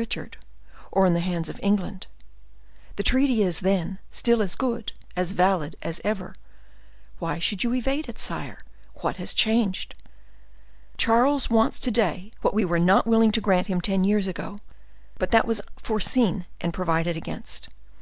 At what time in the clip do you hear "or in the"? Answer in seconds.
0.90-1.20